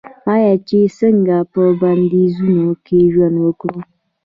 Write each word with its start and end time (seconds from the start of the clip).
آیا 0.33 0.53
چې 0.67 0.79
څنګه 0.99 1.37
په 1.53 1.61
بندیزونو 1.81 2.67
کې 2.85 2.97
ژوند 3.13 3.35
وکړو؟ 3.41 3.79